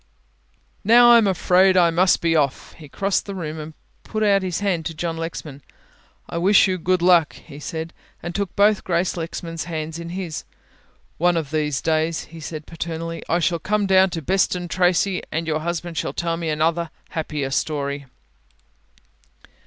"Now 0.83 1.11
I 1.11 1.19
am 1.19 1.27
afraid 1.27 1.77
I 1.77 1.91
must 1.91 2.21
be 2.21 2.35
off," 2.35 2.73
he 2.73 2.89
crossed 2.89 3.27
the 3.27 3.35
room 3.35 3.59
and 3.59 3.75
put 4.01 4.23
out 4.23 4.41
his 4.41 4.59
hand 4.59 4.83
to 4.87 4.95
John 4.95 5.15
Lexman. 5.15 5.61
"I 6.27 6.39
wish 6.39 6.67
you 6.67 6.79
good 6.79 7.03
luck," 7.03 7.33
he 7.35 7.59
said, 7.59 7.93
and 8.23 8.33
took 8.33 8.55
both 8.55 8.83
Grace 8.83 9.15
Lexman's 9.15 9.65
hands 9.65 9.99
in 9.99 10.09
his. 10.09 10.43
"One 11.19 11.37
of 11.37 11.51
these 11.51 11.83
days," 11.83 12.23
he 12.23 12.39
said 12.39 12.65
paternally, 12.65 13.21
"I 13.29 13.37
shall 13.37 13.59
come 13.59 13.85
down 13.85 14.09
to 14.09 14.23
Beston 14.23 14.67
Tracey 14.69 15.21
and 15.31 15.45
your 15.45 15.59
husband 15.59 15.99
shall 15.99 16.13
tell 16.13 16.35
me 16.35 16.49
another 16.49 16.81
and 16.81 16.91
a 17.11 17.13
happier 17.13 17.51
story." 17.51 18.07